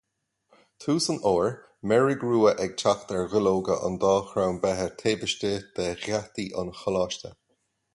[0.85, 1.51] Tús an fhómhair,
[1.91, 6.79] meirg rua ag teacht ar dhuilleoga an dá chrann beithe taobh istigh de gheataí an
[6.83, 7.39] choláiste.